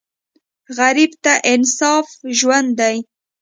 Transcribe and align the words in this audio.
غریب 0.77 1.11
ته 1.23 1.33
انصاف 1.53 2.07
ژوند 2.39 2.69
دی 2.79 2.97